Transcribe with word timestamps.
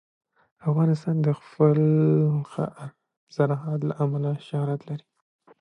افغانستان 0.69 1.15
د 1.25 1.29
خپل 1.39 1.79
ښه 2.51 2.65
زراعت 3.35 3.81
له 3.89 3.93
امله 4.03 4.31
شهرت 4.47 4.81
لري. 4.89 5.05